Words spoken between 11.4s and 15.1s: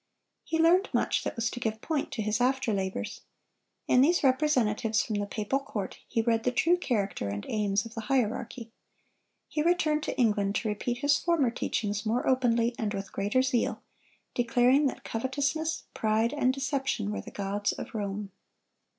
teachings more openly and with greater zeal, declaring that